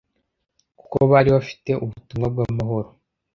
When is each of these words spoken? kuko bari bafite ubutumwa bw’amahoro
kuko 0.79 0.97
bari 1.11 1.29
bafite 1.35 1.71
ubutumwa 1.83 2.25
bw’amahoro 2.33 2.89